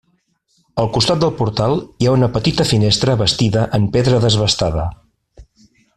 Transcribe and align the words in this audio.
Al 0.83 0.87
costat 0.95 1.19
del 1.23 1.33
portal 1.41 1.77
hi 2.05 2.09
ha 2.11 2.15
una 2.19 2.31
petita 2.37 2.67
finestra 2.71 3.19
bastida 3.23 3.67
en 3.79 3.87
pedra 3.99 4.23
desbastada. 4.29 4.91